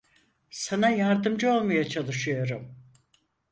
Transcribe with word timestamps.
Sana 0.51 0.89
yardımcı 0.89 1.53
olmaya 1.53 1.89
çalışıyorum. 1.89 2.75